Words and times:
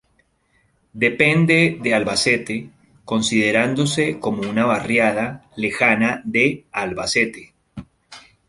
Depende 0.93 1.77
de 1.79 1.93
Albacete, 1.93 2.71
considerándose 3.05 4.19
como 4.19 4.49
una 4.49 4.65
barriada 4.65 5.47
lejana 5.55 6.23
de 6.25 6.65
Albacete. 6.71 7.53